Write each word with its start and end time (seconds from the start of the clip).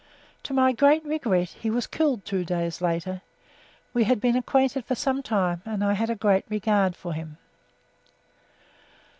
To 0.45 0.53
my 0.55 0.71
great 0.71 1.05
regret 1.05 1.49
he 1.49 1.69
was 1.69 1.85
killed 1.85 2.25
two 2.25 2.43
days 2.43 2.81
later; 2.81 3.21
we 3.93 4.05
had 4.05 4.19
been 4.19 4.35
acquainted 4.35 4.83
for 4.83 4.95
some 4.95 5.21
time, 5.21 5.61
and 5.63 5.83
I 5.83 5.93
had 5.93 6.09
a 6.09 6.15
great 6.15 6.45
regard 6.49 6.95
for 6.95 7.13
him. 7.13 7.37